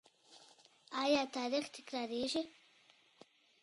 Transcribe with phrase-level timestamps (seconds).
[1.03, 2.43] آیا تاریخ تکراریږي؟